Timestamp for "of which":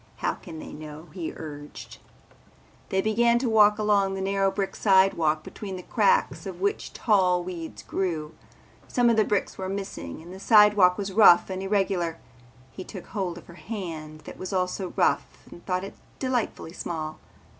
6.47-6.91